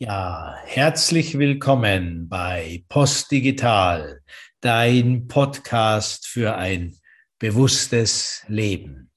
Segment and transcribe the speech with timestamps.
[0.00, 4.22] Ja, herzlich willkommen bei Postdigital,
[4.60, 6.96] dein Podcast für ein
[7.38, 9.12] bewusstes Leben.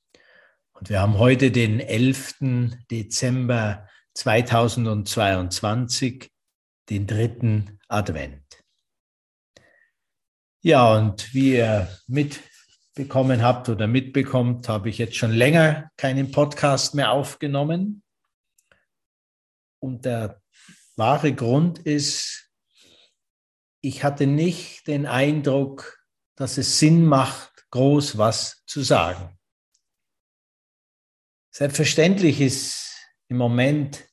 [0.74, 2.76] Und wir haben heute den 11.
[2.92, 6.30] Dezember 2022,
[6.92, 8.64] den dritten Advent.
[10.62, 16.94] Ja, und wie ihr mitbekommen habt oder mitbekommt, habe ich jetzt schon länger keinen Podcast
[16.94, 18.04] mehr aufgenommen.
[19.80, 20.40] Und der
[20.98, 22.52] wahre Grund ist,
[23.82, 26.04] ich hatte nicht den Eindruck,
[26.36, 29.38] dass es Sinn macht, groß was zu sagen.
[31.52, 32.96] Selbstverständlich ist
[33.30, 34.06] im Moment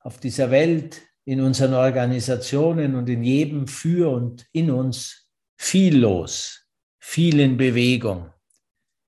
[0.00, 6.66] auf dieser Welt, in unseren Organisationen und in jedem für und in uns viel los,
[6.98, 8.32] viel in Bewegung,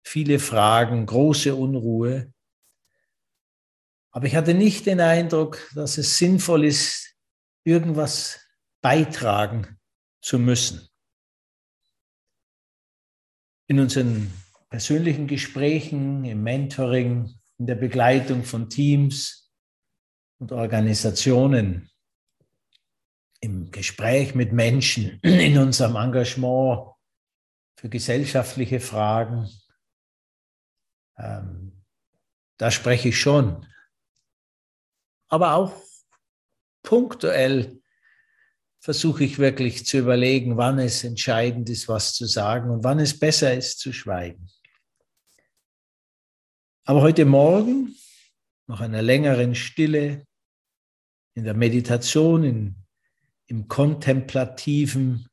[0.05, 2.33] viele Fragen, große Unruhe.
[4.13, 7.04] Aber ich hatte nicht den Eindruck, dass es sinnvoll ist,
[7.65, 8.41] irgendwas
[8.81, 9.79] beitragen
[10.21, 10.89] zu müssen.
[13.67, 14.33] In unseren
[14.69, 19.53] persönlichen Gesprächen, im Mentoring, in der Begleitung von Teams
[20.39, 21.91] und Organisationen,
[23.41, 26.93] im Gespräch mit Menschen, in unserem Engagement
[27.77, 29.49] für gesellschaftliche Fragen,
[31.17, 31.85] ähm,
[32.59, 33.67] da spreche ich schon.
[35.29, 35.84] Aber auch
[36.85, 37.81] punktuell
[38.79, 43.19] versuche ich wirklich zu überlegen, wann es entscheidend ist, was zu sagen und wann es
[43.19, 44.49] besser ist, zu schweigen.
[46.85, 47.97] Aber heute Morgen,
[48.67, 50.27] nach einer längeren Stille,
[51.35, 52.77] in der Meditation, in,
[53.47, 55.29] im kontemplativen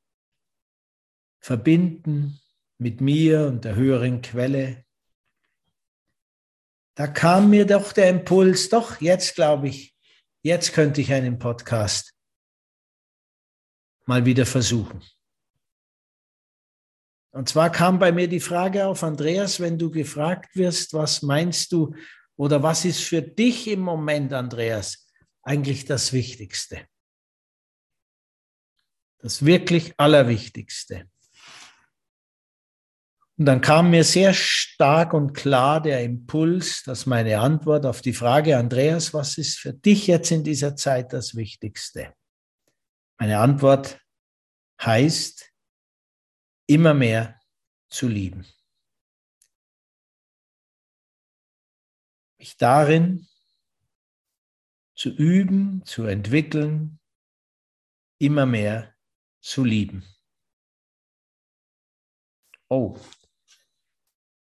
[1.42, 2.40] Verbinden
[2.78, 4.86] mit mir und der höheren Quelle,
[6.96, 9.94] da kam mir doch der Impuls, doch, jetzt glaube ich,
[10.44, 12.14] jetzt könnte ich einen Podcast
[14.06, 15.02] mal wieder versuchen.
[17.34, 21.72] Und zwar kam bei mir die Frage auf, Andreas, wenn du gefragt wirst, was meinst
[21.72, 21.96] du
[22.36, 25.08] oder was ist für dich im Moment, Andreas,
[25.44, 26.86] eigentlich das Wichtigste?
[29.20, 31.10] Das wirklich Allerwichtigste.
[33.38, 38.14] Und dann kam mir sehr stark und klar der Impuls, dass meine Antwort auf die
[38.14, 42.14] Frage, Andreas, was ist für dich jetzt in dieser Zeit das Wichtigste?
[43.18, 44.00] Meine Antwort
[44.82, 45.52] heißt,
[46.68, 47.40] immer mehr
[47.90, 48.46] zu lieben.
[52.38, 53.28] Mich darin
[54.96, 57.00] zu üben, zu entwickeln,
[58.20, 58.96] immer mehr
[59.42, 60.06] zu lieben.
[62.70, 62.98] Oh,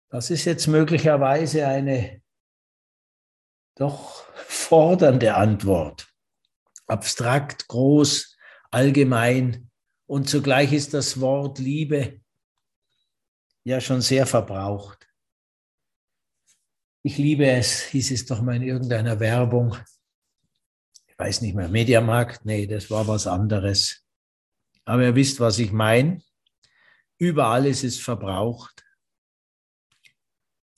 [0.08, 2.22] das ist jetzt möglicherweise eine
[3.74, 6.08] doch fordernde Antwort.
[6.86, 8.36] Abstrakt, groß,
[8.70, 9.70] allgemein.
[10.06, 12.20] Und zugleich ist das Wort Liebe
[13.64, 15.08] ja schon sehr verbraucht.
[17.02, 19.76] Ich liebe es, hieß es doch mal in irgendeiner Werbung.
[21.06, 22.44] Ich weiß nicht mehr, Mediamarkt?
[22.44, 24.04] Nee, das war was anderes.
[24.84, 26.22] Aber ihr wisst, was ich meine.
[27.18, 28.85] Überall ist es verbraucht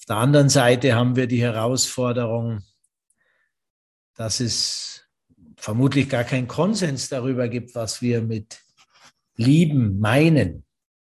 [0.08, 2.62] der anderen Seite haben wir die Herausforderung,
[4.14, 5.04] dass es
[5.56, 8.60] vermutlich gar keinen Konsens darüber gibt, was wir mit
[9.36, 10.64] lieben meinen.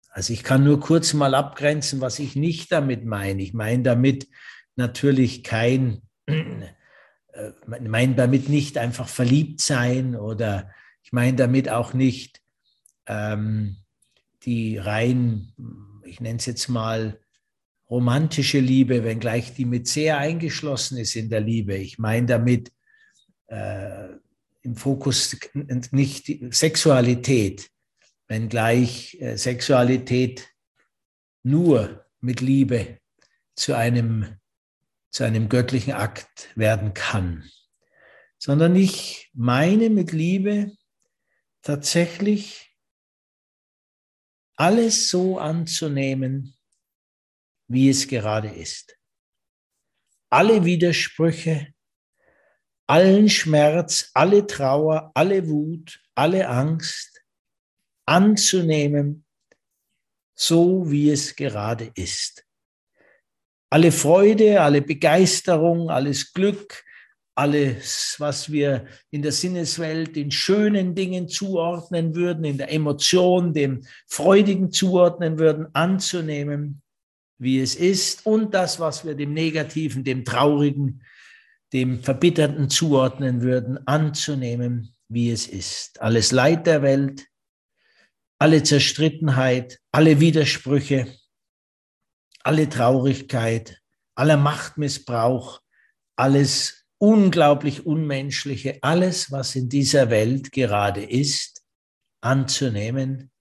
[0.10, 3.42] Also ich kann nur kurz mal abgrenzen, was ich nicht damit meine.
[3.42, 4.28] Ich meine damit
[4.76, 10.70] natürlich kein, äh, meine damit nicht einfach verliebt sein oder
[11.02, 12.42] ich meine damit auch nicht
[13.06, 13.78] ähm,
[14.44, 15.54] die rein,
[16.04, 17.21] ich nenne es jetzt mal,
[17.92, 21.76] romantische Liebe, wenngleich die mit sehr eingeschlossen ist in der Liebe.
[21.76, 22.72] Ich meine damit
[23.48, 24.08] äh,
[24.62, 25.38] im Fokus
[25.92, 27.70] nicht Sexualität,
[28.28, 30.48] wenngleich äh, Sexualität
[31.44, 33.00] nur mit Liebe
[33.56, 34.38] zu einem,
[35.10, 37.44] zu einem göttlichen Akt werden kann,
[38.38, 40.72] sondern ich meine mit Liebe
[41.62, 42.74] tatsächlich
[44.56, 46.56] alles so anzunehmen,
[47.72, 48.98] wie es gerade ist.
[50.30, 51.74] Alle Widersprüche,
[52.88, 57.24] allen Schmerz, alle Trauer, alle Wut, alle Angst
[58.06, 59.26] anzunehmen,
[60.36, 62.46] so wie es gerade ist.
[63.70, 66.84] Alle Freude, alle Begeisterung, alles Glück,
[67.36, 73.86] alles, was wir in der Sinneswelt den schönen Dingen zuordnen würden, in der Emotion dem
[74.08, 76.82] Freudigen zuordnen würden, anzunehmen
[77.42, 81.04] wie es ist und das, was wir dem Negativen, dem Traurigen,
[81.74, 86.00] dem Verbitterten zuordnen würden, anzunehmen, wie es ist.
[86.02, 87.26] Alles Leid der Welt,
[88.38, 91.12] alle Zerstrittenheit, alle Widersprüche,
[92.44, 93.82] alle Traurigkeit,
[94.14, 95.62] aller Machtmissbrauch,
[96.16, 101.64] alles unglaublich Unmenschliche, alles, was in dieser Welt gerade ist,
[102.22, 103.32] anzunehmen,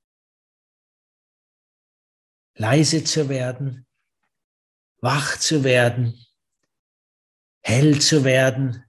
[2.57, 3.87] leise zu werden,
[5.01, 6.27] wach zu werden,
[7.63, 8.85] hell zu werden,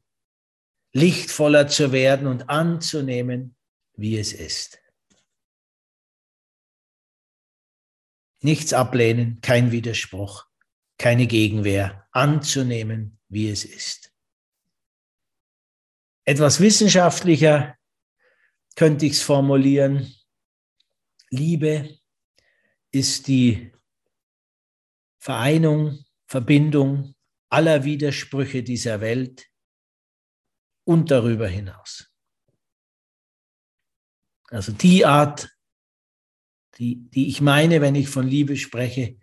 [0.94, 3.56] lichtvoller zu werden und anzunehmen,
[3.96, 4.80] wie es ist.
[8.42, 10.48] Nichts ablehnen, kein Widerspruch,
[10.98, 14.12] keine Gegenwehr, anzunehmen, wie es ist.
[16.26, 17.78] Etwas wissenschaftlicher
[18.76, 20.14] könnte ich es formulieren.
[21.30, 22.00] Liebe
[22.92, 23.72] ist die
[25.22, 27.14] Vereinung, Verbindung
[27.50, 29.48] aller Widersprüche dieser Welt
[30.84, 32.12] und darüber hinaus.
[34.50, 35.56] Also die Art,
[36.80, 39.20] die, die ich meine, wenn ich von Liebe spreche,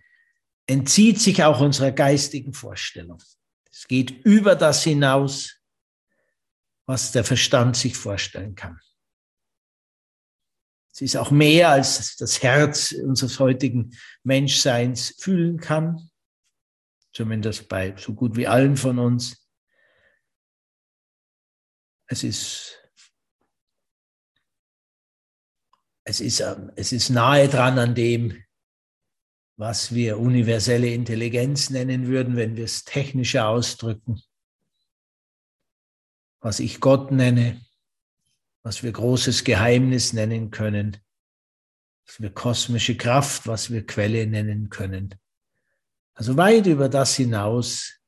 [0.67, 3.21] entzieht sich auch unserer geistigen Vorstellung.
[3.69, 5.61] Es geht über das hinaus,
[6.87, 8.79] was der Verstand sich vorstellen kann.
[10.99, 16.11] Es ist auch mehr, als das Herz unseres heutigen Menschseins fühlen kann,
[17.13, 19.49] zumindest bei so gut wie allen von uns.
[22.09, 22.83] Es ist,
[26.03, 28.43] es ist, ähm, es ist nahe dran an dem,
[29.57, 34.21] was wir universelle Intelligenz nennen würden, wenn wir es technischer ausdrücken,
[36.41, 37.65] was ich Gott nenne,
[38.63, 40.99] was wir großes Geheimnis nennen können,
[42.07, 45.15] was wir kosmische Kraft, was wir Quelle nennen können.
[46.15, 48.01] Also weit über das hinaus,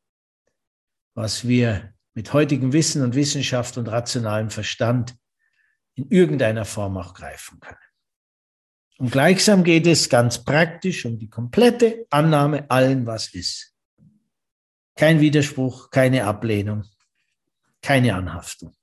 [1.15, 5.17] was wir mit heutigem Wissen und Wissenschaft und rationalem Verstand
[5.95, 7.79] in irgendeiner Form auch greifen können.
[8.99, 13.75] Und gleichsam geht es ganz praktisch um die komplette Annahme allen, was ist.
[14.95, 16.85] Kein Widerspruch, keine Ablehnung,
[17.81, 18.75] keine Anhaftung.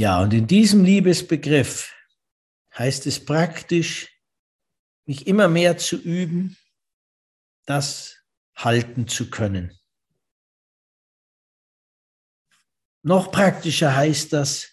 [0.00, 1.94] Ja, und in diesem Liebesbegriff
[2.72, 4.08] heißt es praktisch,
[5.04, 6.56] mich immer mehr zu üben,
[7.66, 8.16] das
[8.54, 9.78] halten zu können.
[13.02, 14.70] Noch praktischer heißt das,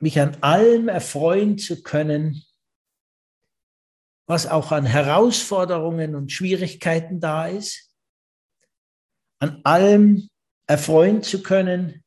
[0.00, 2.42] mich an allem erfreuen zu können,
[4.26, 7.94] was auch an Herausforderungen und Schwierigkeiten da ist,
[9.38, 10.28] an allem
[10.66, 12.03] erfreuen zu können,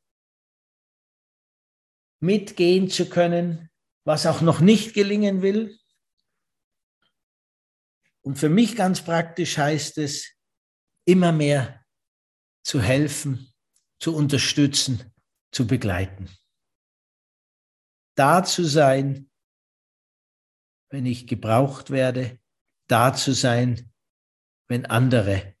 [2.20, 3.70] mitgehen zu können,
[4.04, 5.78] was auch noch nicht gelingen will,
[8.28, 10.34] und für mich ganz praktisch heißt es,
[11.06, 11.82] immer mehr
[12.62, 13.50] zu helfen,
[13.98, 15.14] zu unterstützen,
[15.50, 16.28] zu begleiten.
[18.16, 19.30] Da zu sein,
[20.90, 22.38] wenn ich gebraucht werde,
[22.86, 23.94] da zu sein,
[24.66, 25.56] wenn andere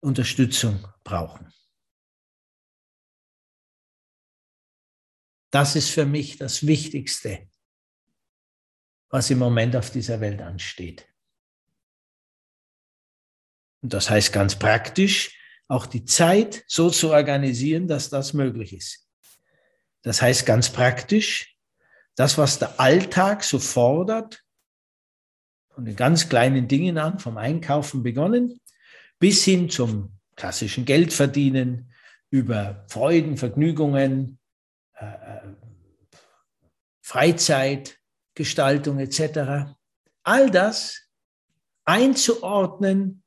[0.00, 1.52] Unterstützung brauchen.
[5.56, 7.48] Das ist für mich das Wichtigste,
[9.08, 11.08] was im Moment auf dieser Welt ansteht.
[13.80, 19.08] Und das heißt ganz praktisch, auch die Zeit so zu organisieren, dass das möglich ist.
[20.02, 21.56] Das heißt ganz praktisch,
[22.16, 24.44] das, was der Alltag so fordert,
[25.70, 28.60] von den ganz kleinen Dingen an, vom Einkaufen begonnen,
[29.18, 31.94] bis hin zum klassischen Geldverdienen,
[32.28, 34.38] über Freuden, Vergnügungen,
[34.96, 35.54] äh, äh
[37.02, 38.00] Freizeit,
[38.34, 39.72] Gestaltung etc.
[40.24, 41.08] All das
[41.84, 43.22] einzuordnen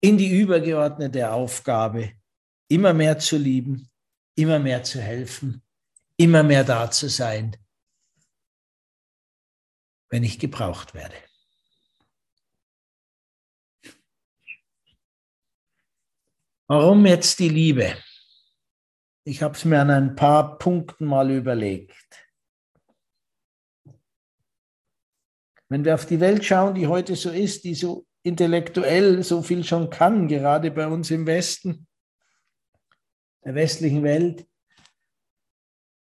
[0.00, 2.14] in die übergeordnete Aufgabe,
[2.68, 3.90] immer mehr zu lieben,
[4.36, 5.62] immer mehr zu helfen,
[6.16, 7.56] immer mehr da zu sein,
[10.08, 11.16] wenn ich gebraucht werde.
[16.66, 17.96] Warum jetzt die Liebe?
[19.24, 22.26] Ich habe es mir an ein paar Punkten mal überlegt.
[25.68, 29.64] Wenn wir auf die Welt schauen, die heute so ist, die so intellektuell so viel
[29.64, 31.86] schon kann, gerade bei uns im Westen,
[33.44, 34.46] der westlichen Welt.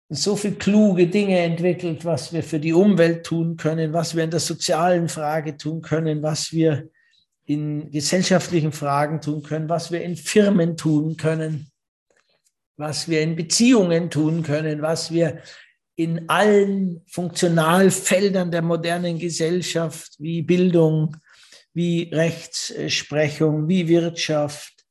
[0.09, 4.31] So viele kluge Dinge entwickelt, was wir für die Umwelt tun können, was wir in
[4.31, 6.91] der sozialen Frage tun können, was wir
[7.45, 11.72] in gesellschaftlichen Fragen tun können, was wir in Firmen tun können,
[12.77, 15.43] was wir in Beziehungen tun können, was wir
[15.95, 21.17] in allen Funktionalfeldern der modernen Gesellschaft wie Bildung,
[21.75, 24.85] wie Rechtsprechung, wie Wirtschaft,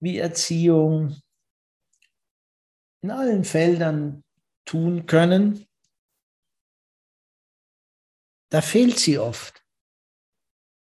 [0.00, 1.16] wie Erziehung
[3.02, 4.24] in allen Feldern
[4.64, 5.66] tun können,
[8.48, 9.62] da fehlt sie oft.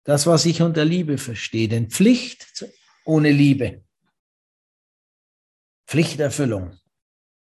[0.04, 2.66] Das, was ich unter Liebe verstehe, denn Pflicht
[3.06, 3.84] ohne Liebe,
[5.88, 6.78] Pflichterfüllung,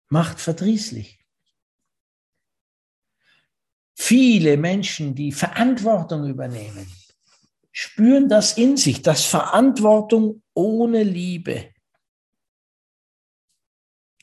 [0.08, 1.24] macht verdrießlich.
[3.94, 6.92] Viele Menschen, die Verantwortung übernehmen,
[7.70, 11.72] spüren das in sich, dass Verantwortung ohne Liebe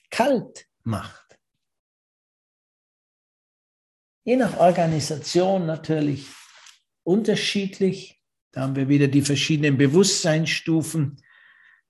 [0.10, 1.39] kalt macht.
[4.24, 6.27] Je nach Organisation natürlich
[7.03, 8.22] unterschiedlich.
[8.51, 11.22] Da haben wir wieder die verschiedenen Bewusstseinsstufen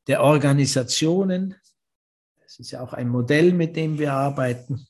[0.08, 1.56] der Organisationen.
[2.52, 4.86] Das ist ja auch ein Modell, mit dem wir arbeiten.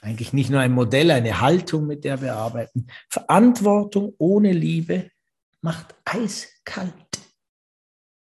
[0.00, 2.86] Eigentlich nicht nur ein Modell, eine Haltung, mit der wir arbeiten.
[3.10, 5.10] Verantwortung ohne Liebe
[5.60, 6.94] macht eiskalt.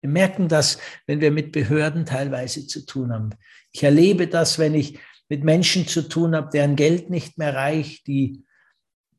[0.01, 3.29] Wir merken das, wenn wir mit Behörden teilweise zu tun haben.
[3.71, 8.07] Ich erlebe das, wenn ich mit Menschen zu tun habe, deren Geld nicht mehr reicht,
[8.07, 8.45] die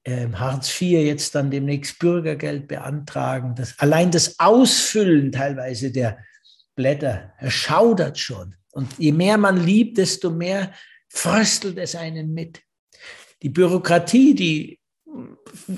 [0.02, 3.54] äh, Hartz IV jetzt dann demnächst Bürgergeld beantragen.
[3.54, 6.18] Das, allein das Ausfüllen teilweise der
[6.75, 8.56] Blätter erschaudert schon.
[8.72, 10.72] Und je mehr man liebt, desto mehr
[11.08, 12.62] fröstelt es einen mit.
[13.42, 14.80] Die Bürokratie, die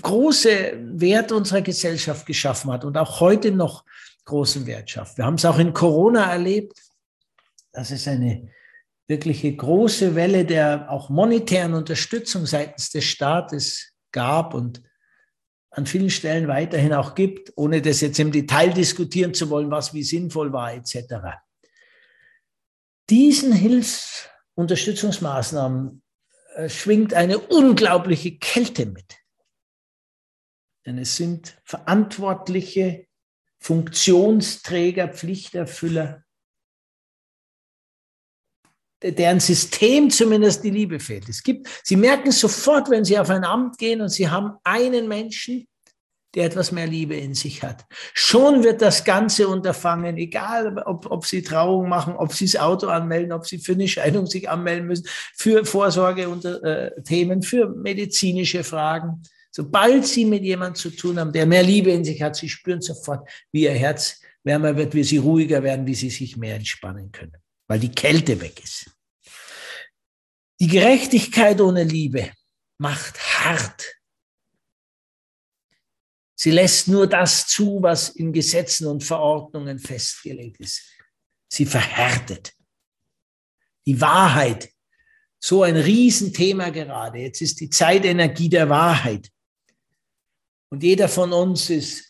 [0.01, 3.85] große Wert unserer Gesellschaft geschaffen hat und auch heute noch
[4.25, 5.17] großen Wert schafft.
[5.17, 6.79] Wir haben es auch in Corona erlebt,
[7.73, 8.51] dass es eine
[9.09, 14.83] wirkliche große Welle der auch monetären Unterstützung seitens des Staates gab und
[15.71, 19.95] an vielen Stellen weiterhin auch gibt, ohne das jetzt im Detail diskutieren zu wollen, was
[19.95, 21.15] wie sinnvoll war etc.
[23.13, 26.03] Diesen Hilfsunterstützungsmaßnahmen
[26.55, 29.19] äh, schwingt eine unglaubliche Kälte mit.
[30.87, 33.07] Denn es sind verantwortliche
[33.61, 36.25] Funktionsträger, Pflichterfüller,
[39.03, 41.29] deren System zumindest die Liebe fehlt.
[41.29, 45.07] Es gibt, Sie merken sofort, wenn Sie auf ein Amt gehen und Sie haben einen
[45.07, 45.69] Menschen,
[46.35, 47.85] der etwas mehr Liebe in sich hat.
[48.15, 52.89] Schon wird das ganze Unterfangen, egal ob, ob Sie Trauung machen, ob Sie das Auto
[52.89, 59.23] anmelden, ob Sie für eine Scheidung sich anmelden müssen, für Vorsorgethemen, äh, für medizinische Fragen,
[59.55, 62.81] Sobald Sie mit jemandem zu tun haben, der mehr Liebe in sich hat, Sie spüren
[62.81, 67.13] sofort, wie Ihr Herz wärmer wird, wie Sie ruhiger werden, wie Sie sich mehr entspannen
[67.13, 67.37] können,
[67.69, 68.91] weil die Kälte weg ist.
[70.59, 72.31] Die Gerechtigkeit ohne Liebe
[72.79, 73.95] macht hart.
[76.43, 80.83] Sie lässt nur das zu, was in Gesetzen und Verordnungen festgelegt ist.
[81.47, 82.53] Sie verhärtet.
[83.87, 84.69] Die Wahrheit,
[85.39, 87.21] so ein Riesenthema gerade.
[87.21, 89.29] Jetzt ist die Zeitenergie der Wahrheit.
[90.69, 92.09] Und jeder von uns ist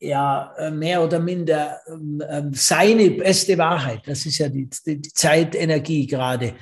[0.00, 4.02] ja äh, mehr oder minder ähm, ähm, seine beste Wahrheit.
[4.04, 6.56] Das ist ja die, die Zeitenergie gerade.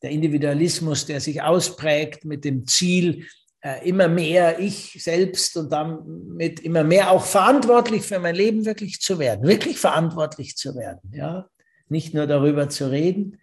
[0.00, 3.26] Der Individualismus, der sich ausprägt mit dem Ziel,
[3.74, 9.18] immer mehr ich selbst und damit immer mehr auch verantwortlich für mein Leben wirklich zu
[9.18, 11.12] werden, wirklich verantwortlich zu werden.
[11.12, 11.48] Ja?
[11.88, 13.40] Nicht nur darüber zu reden.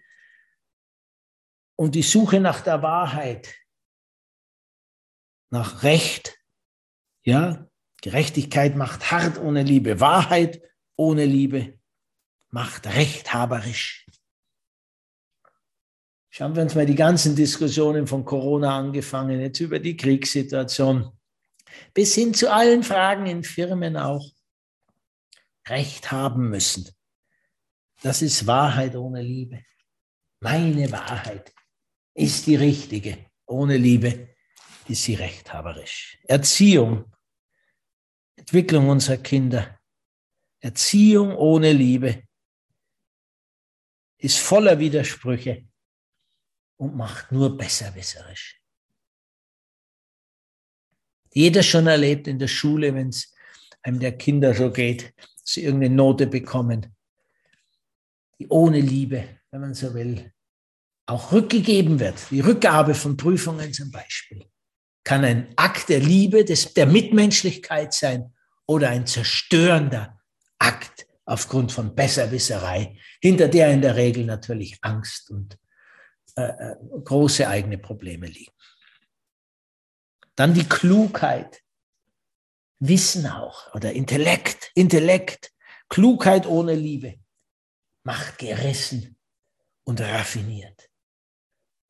[1.76, 3.56] Und die Suche nach der Wahrheit,
[5.50, 6.40] nach Recht,
[7.24, 7.68] ja,
[8.02, 10.00] Gerechtigkeit macht hart ohne Liebe.
[10.00, 10.62] Wahrheit
[10.98, 11.80] ohne Liebe
[12.50, 14.03] macht rechthaberisch.
[16.36, 21.12] Schauen wir uns mal die ganzen Diskussionen von Corona angefangen, jetzt über die Kriegssituation,
[21.94, 24.32] bis hin zu allen Fragen in Firmen auch.
[25.68, 26.90] Recht haben müssen.
[28.02, 29.64] Das ist Wahrheit ohne Liebe.
[30.40, 31.54] Meine Wahrheit
[32.16, 33.28] ist die richtige.
[33.46, 34.30] Ohne Liebe
[34.88, 36.18] ist sie rechthaberisch.
[36.24, 37.14] Erziehung
[38.38, 39.80] Entwicklung unserer Kinder.
[40.62, 42.24] Erziehung ohne Liebe
[44.18, 45.68] ist voller Widersprüche
[46.78, 48.60] und macht nur besserwisserisch.
[51.34, 53.34] Jeder schon erlebt in der Schule, wenn es
[53.82, 56.96] einem der Kinder so geht, dass sie irgendeine Note bekommen,
[58.40, 60.32] die ohne Liebe, wenn man so will,
[61.06, 62.18] auch rückgegeben wird.
[62.32, 64.46] Die Rückgabe von Prüfungen zum Beispiel
[65.04, 68.34] kann ein Akt der Liebe, des, der Mitmenschlichkeit sein
[68.66, 70.20] oder ein zerstörender
[70.60, 75.58] Akt aufgrund von Besserwisserei, hinter der in der Regel natürlich Angst und
[76.36, 78.54] äh, äh, große eigene Probleme liegen.
[80.36, 81.62] Dann die Klugheit,
[82.80, 85.52] Wissen auch oder Intellekt, Intellekt,
[85.90, 87.16] Klugheit ohne Liebe
[88.04, 89.16] macht gerissen
[89.84, 90.90] und raffiniert.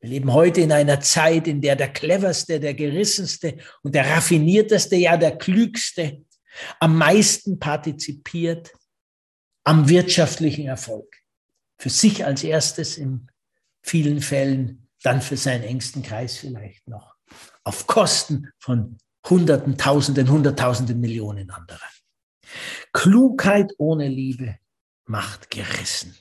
[0.02, 4.98] Wir leben heute in einer Zeit, in der der cleverste, der gerissenste und der raffinierteste,
[4.98, 6.26] ja der klügste
[6.80, 8.74] am meisten partizipiert
[9.64, 11.16] am wirtschaftlichen Erfolg.
[11.80, 13.30] Für sich als erstes in
[13.84, 17.16] vielen Fällen, dann für seinen engsten Kreis vielleicht noch.
[17.64, 18.98] Auf Kosten von
[19.30, 21.90] Hunderten, Tausenden, Hunderttausenden, Millionen anderer.
[22.92, 24.58] Klugheit ohne Liebe
[25.06, 26.18] macht gerissen.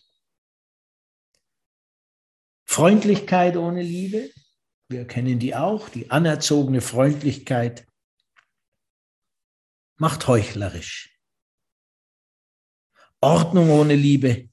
[2.64, 4.30] Freundlichkeit ohne Liebe,
[4.88, 7.86] wir kennen die auch, die anerzogene Freundlichkeit
[9.96, 11.18] macht heuchlerisch.
[13.20, 14.48] Ordnung ohne Liebe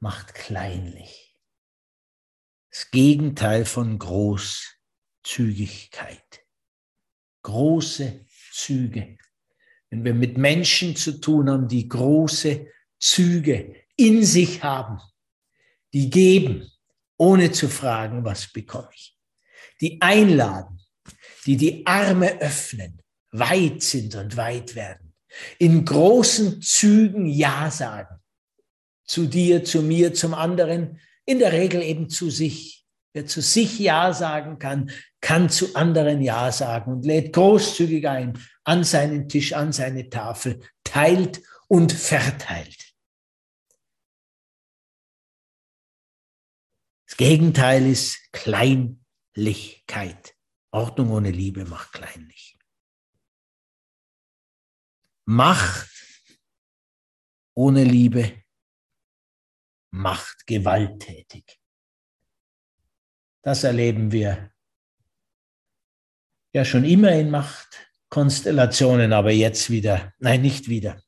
[0.00, 1.36] macht kleinlich.
[2.70, 6.44] Das Gegenteil von Großzügigkeit.
[7.42, 9.16] Große Züge.
[9.90, 12.66] Wenn wir mit Menschen zu tun haben, die große
[12.98, 15.00] Züge in sich haben,
[15.92, 16.70] die geben,
[17.16, 19.16] ohne zu fragen, was bekomme ich,
[19.80, 20.78] die einladen,
[21.46, 23.00] die die Arme öffnen,
[23.30, 25.14] weit sind und weit werden,
[25.58, 28.18] in großen Zügen Ja sagen,
[29.08, 32.86] zu dir, zu mir, zum anderen, in der Regel eben zu sich.
[33.14, 38.38] Wer zu sich Ja sagen kann, kann zu anderen Ja sagen und lädt großzügig ein
[38.64, 42.94] an seinen Tisch, an seine Tafel, teilt und verteilt.
[47.06, 50.36] Das Gegenteil ist Kleinlichkeit.
[50.70, 52.58] Ordnung ohne Liebe macht kleinlich.
[55.24, 55.88] Macht
[57.54, 58.44] ohne Liebe
[59.90, 61.60] macht gewalttätig.
[63.42, 64.52] Das erleben wir
[66.52, 71.02] ja schon immer in Machtkonstellationen, aber jetzt wieder, nein, nicht wieder.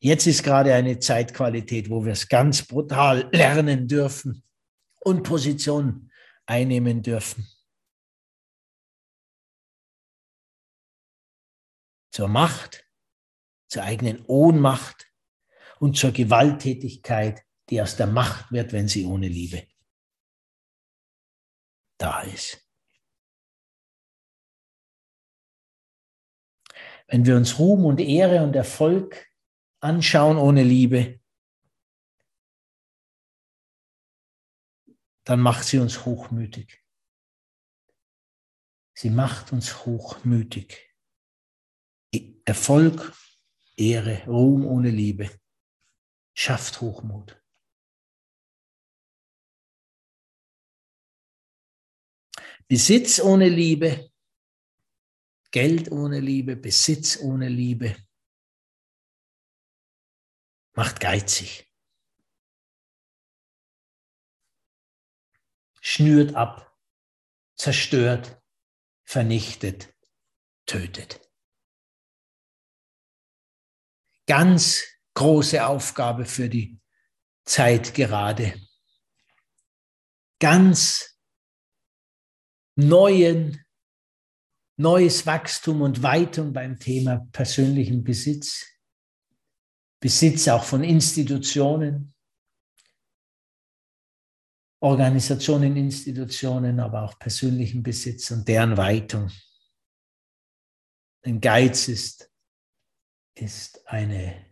[0.00, 4.42] Jetzt ist gerade eine Zeitqualität, wo wir es ganz brutal lernen dürfen
[5.00, 6.10] und Position
[6.46, 7.46] einnehmen dürfen.
[12.12, 12.90] Zur Macht
[13.70, 15.10] zur eigenen Ohnmacht
[15.78, 19.66] und zur Gewalttätigkeit, die aus der Macht wird, wenn sie ohne Liebe
[21.98, 22.66] da ist.
[27.06, 29.28] Wenn wir uns Ruhm und Ehre und Erfolg
[29.80, 31.20] anschauen ohne Liebe,
[35.24, 36.84] dann macht sie uns hochmütig.
[38.94, 40.88] Sie macht uns hochmütig.
[42.44, 43.12] Erfolg
[43.76, 45.30] Ehre, Ruhm ohne Liebe
[46.34, 47.39] schafft Hochmut.
[52.70, 54.12] Besitz ohne Liebe,
[55.50, 57.96] Geld ohne Liebe, Besitz ohne Liebe
[60.74, 61.68] macht geizig,
[65.80, 66.78] schnürt ab,
[67.56, 68.40] zerstört,
[69.02, 69.92] vernichtet,
[70.66, 71.20] tötet.
[74.30, 76.80] ganz große Aufgabe für die
[77.44, 78.54] Zeit gerade.
[80.38, 81.09] Ganz
[82.88, 83.64] neuen,
[84.76, 88.66] neues Wachstum und Weitung beim Thema persönlichen Besitz.
[90.00, 92.14] Besitz auch von Institutionen,
[94.82, 99.30] Organisationen, Institutionen, aber auch persönlichen Besitz und deren Weitung.
[101.24, 102.30] Denn Geiz ist
[103.40, 104.46] ist eine,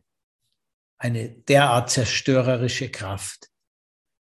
[0.98, 3.50] eine derart zerstörerische Kraft,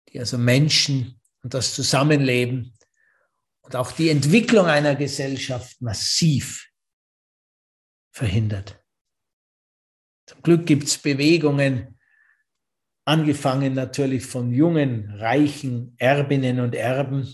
[0.09, 2.77] die also Menschen und das Zusammenleben
[3.65, 6.71] und auch die Entwicklung einer Gesellschaft massiv
[8.13, 8.81] verhindert.
[10.27, 11.99] Zum Glück gibt es Bewegungen,
[13.05, 17.29] angefangen natürlich von jungen, reichen Erbinnen und Erben,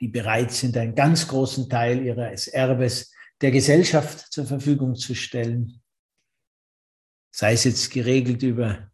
[0.00, 5.82] die bereit sind, einen ganz großen Teil ihres Erbes der Gesellschaft zur Verfügung zu stellen
[7.38, 8.90] sei es jetzt geregelt über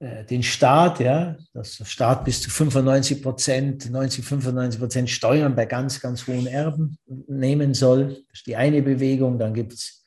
[0.00, 5.66] den Staat, ja, dass der Staat bis zu 95 Prozent, 90, 95 Prozent Steuern bei
[5.66, 6.96] ganz, ganz hohen Erben
[7.28, 8.24] nehmen soll.
[8.30, 9.38] Das ist die eine Bewegung.
[9.38, 10.00] Dann gibt es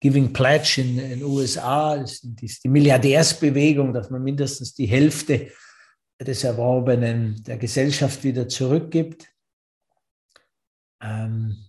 [0.00, 5.50] Giving Pledge in den USA, das ist die Milliardärsbewegung, dass man mindestens die Hälfte
[6.20, 9.26] des Erworbenen der Gesellschaft wieder zurückgibt.
[11.02, 11.64] Ähm,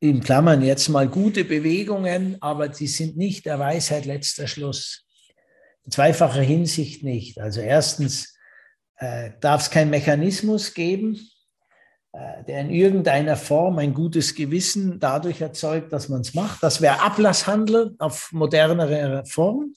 [0.00, 5.05] in Klammern jetzt mal gute Bewegungen, aber die sind nicht der Weisheit letzter Schluss.
[5.90, 7.40] Zweifacher Hinsicht nicht.
[7.40, 8.36] Also erstens
[8.96, 11.20] äh, darf es keinen Mechanismus geben,
[12.12, 16.62] äh, der in irgendeiner Form ein gutes Gewissen dadurch erzeugt, dass man es macht.
[16.62, 19.74] Das wäre Ablasshandel auf modernere Form.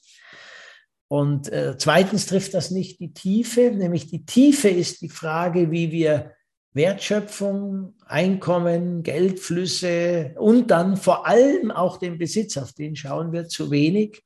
[1.08, 5.90] Und äh, zweitens trifft das nicht die Tiefe, nämlich die Tiefe ist die Frage, wie
[5.90, 6.32] wir
[6.72, 13.72] Wertschöpfung, Einkommen, Geldflüsse und dann vor allem auch den Besitz, auf den schauen wir zu
[13.72, 14.22] wenig,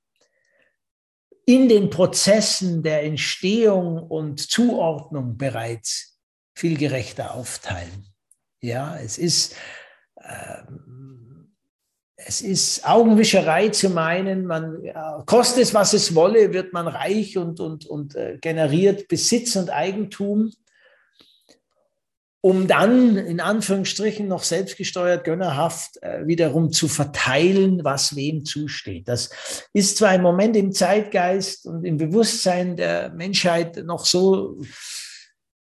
[1.47, 6.19] in den Prozessen der Entstehung und Zuordnung bereits
[6.55, 8.07] viel gerechter aufteilen.
[8.61, 9.55] Ja, es ist,
[10.17, 10.63] äh,
[12.17, 17.37] es ist Augenwischerei zu meinen, man ja, kostet es, was es wolle, wird man reich
[17.37, 20.51] und, und, und äh, generiert Besitz und Eigentum
[22.45, 29.09] um dann in Anführungsstrichen noch selbstgesteuert, gönnerhaft äh, wiederum zu verteilen, was wem zusteht.
[29.09, 29.31] Das
[29.73, 34.61] ist zwar im Moment im Zeitgeist und im Bewusstsein der Menschheit noch so,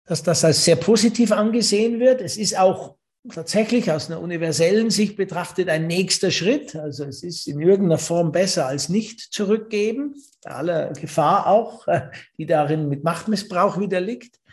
[0.04, 2.20] dass das als sehr positiv angesehen wird.
[2.20, 2.96] Es ist auch
[3.32, 6.76] tatsächlich aus einer universellen Sicht betrachtet ein nächster Schritt.
[6.76, 11.86] Also es ist in irgendeiner Form besser als nicht zurückgeben, aller Gefahr auch,
[12.38, 14.43] die darin mit Machtmissbrauch wieder liegt.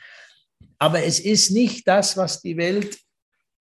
[0.81, 2.97] Aber es ist nicht das, was die Welt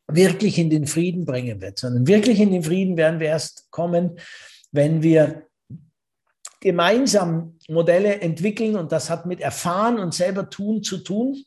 [0.08, 4.18] wirklich in den Frieden bringen wird, sondern wirklich in den Frieden werden wir erst kommen,
[4.72, 5.46] wenn wir
[6.60, 8.74] gemeinsam Modelle entwickeln.
[8.74, 11.44] Und das hat mit Erfahren und selber tun zu tun,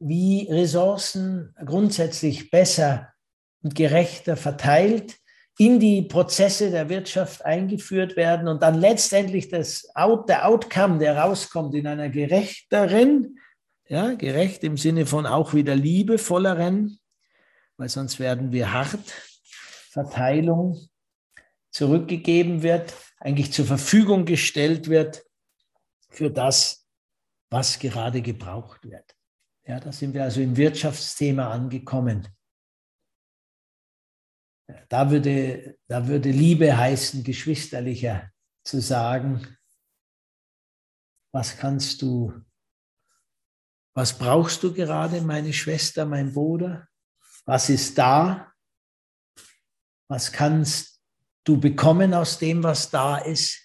[0.00, 3.12] wie Ressourcen grundsätzlich besser
[3.62, 5.18] und gerechter verteilt
[5.56, 11.16] in die Prozesse der Wirtschaft eingeführt werden und dann letztendlich das Out, der Outcome, der
[11.16, 13.38] rauskommt in einer gerechteren,
[13.92, 16.98] ja, gerecht im Sinne von auch wieder liebevolleren,
[17.76, 19.12] weil sonst werden wir hart.
[19.90, 20.88] Verteilung
[21.70, 25.26] zurückgegeben wird, eigentlich zur Verfügung gestellt wird
[26.08, 26.88] für das,
[27.50, 29.14] was gerade gebraucht wird.
[29.66, 32.26] Ja, da sind wir also im Wirtschaftsthema angekommen.
[34.88, 38.30] Da würde, da würde Liebe heißen, geschwisterlicher
[38.64, 39.58] zu sagen,
[41.30, 42.32] was kannst du
[43.94, 46.88] was brauchst du gerade, meine Schwester, mein Bruder?
[47.44, 48.52] Was ist da?
[50.08, 51.00] Was kannst
[51.44, 53.58] du bekommen aus dem, was da ist?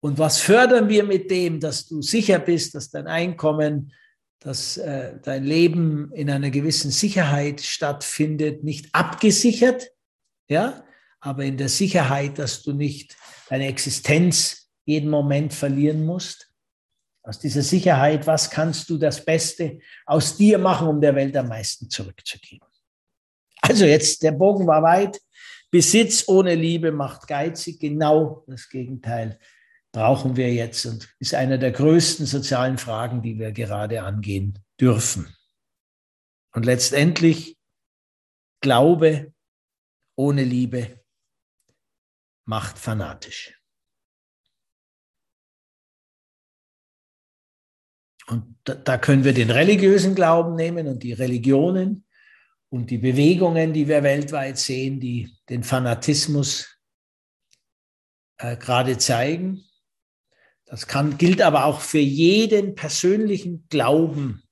[0.00, 3.92] Und was fördern wir mit dem, dass du sicher bist, dass dein Einkommen,
[4.38, 9.90] dass äh, dein Leben in einer gewissen Sicherheit stattfindet, nicht abgesichert,
[10.48, 10.84] ja,
[11.20, 13.16] aber in der Sicherheit, dass du nicht
[13.48, 16.47] deine Existenz jeden Moment verlieren musst?
[17.28, 21.48] Aus dieser Sicherheit, was kannst du das Beste aus dir machen, um der Welt am
[21.48, 22.66] meisten zurückzugeben.
[23.60, 25.20] Also jetzt, der Bogen war weit.
[25.70, 27.80] Besitz ohne Liebe macht geizig.
[27.80, 29.38] Genau das Gegenteil
[29.92, 35.34] brauchen wir jetzt und ist einer der größten sozialen Fragen, die wir gerade angehen dürfen.
[36.54, 37.58] Und letztendlich,
[38.60, 39.32] Glaube
[40.16, 41.04] ohne Liebe
[42.46, 43.57] macht fanatisch.
[48.28, 52.04] Und da, da können wir den religiösen Glauben nehmen und die Religionen
[52.68, 56.78] und die Bewegungen, die wir weltweit sehen, die den Fanatismus
[58.36, 59.64] äh, gerade zeigen.
[60.66, 64.42] Das kann, gilt aber auch für jeden persönlichen Glauben,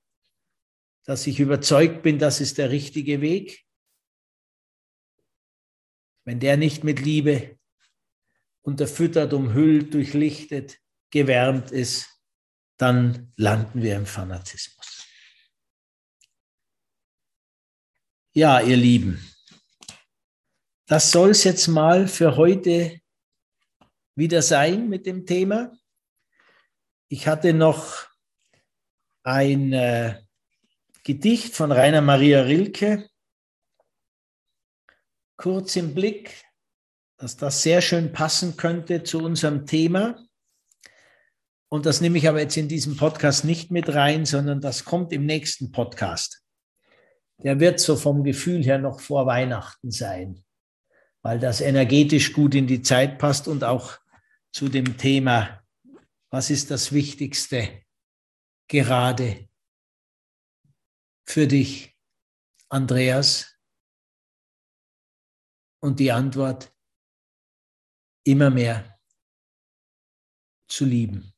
[1.05, 3.65] dass ich überzeugt bin, das ist der richtige Weg.
[6.25, 7.59] Wenn der nicht mit Liebe
[8.62, 10.79] unterfüttert, umhüllt, durchlichtet,
[11.11, 12.15] gewärmt ist,
[12.77, 15.07] dann landen wir im Fanatismus.
[18.35, 19.33] Ja, ihr Lieben,
[20.87, 23.01] das soll es jetzt mal für heute
[24.15, 25.73] wieder sein mit dem Thema.
[27.09, 28.09] Ich hatte noch
[29.23, 30.23] ein äh,
[31.03, 33.09] Gedicht von Rainer Maria Rilke,
[35.37, 36.45] kurz im Blick,
[37.17, 40.26] dass das sehr schön passen könnte zu unserem Thema.
[41.68, 45.12] Und das nehme ich aber jetzt in diesem Podcast nicht mit rein, sondern das kommt
[45.12, 46.44] im nächsten Podcast.
[47.38, 50.44] Der wird so vom Gefühl her noch vor Weihnachten sein,
[51.22, 53.98] weil das energetisch gut in die Zeit passt und auch
[54.52, 55.62] zu dem Thema,
[56.31, 57.83] was ist das Wichtigste
[58.68, 59.48] gerade
[61.26, 61.94] für dich,
[62.68, 63.52] Andreas?
[65.81, 66.74] Und die Antwort,
[68.24, 68.98] immer mehr
[70.68, 71.36] zu lieben.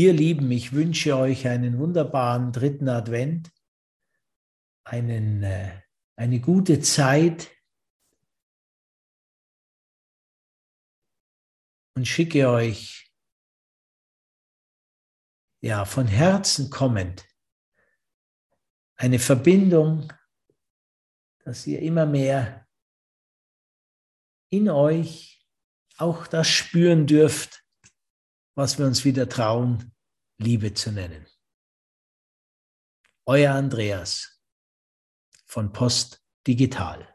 [0.00, 3.50] Ihr Lieben, ich wünsche euch einen wunderbaren dritten Advent,
[4.84, 5.82] einen, äh,
[6.14, 7.50] eine gute Zeit
[11.96, 13.12] und schicke euch
[15.60, 17.26] ja von Herzen kommend
[18.94, 20.12] eine Verbindung,
[21.40, 22.68] dass ihr immer mehr
[24.48, 25.44] in euch
[25.96, 27.67] auch das spüren dürft,
[28.58, 29.92] was wir uns wieder trauen,
[30.36, 31.28] Liebe zu nennen.
[33.24, 34.42] Euer Andreas
[35.46, 37.06] von Post Digital.